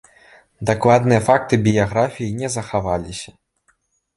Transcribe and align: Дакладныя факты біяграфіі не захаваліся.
Дакладныя 0.69 1.21
факты 1.27 1.59
біяграфіі 1.67 2.33
не 2.41 2.47
захаваліся. 2.55 3.31